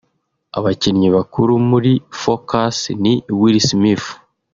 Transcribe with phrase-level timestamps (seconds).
[0.57, 1.91] Abakinnyi bakuru muri
[2.21, 4.07] “Focus” ni Will Smith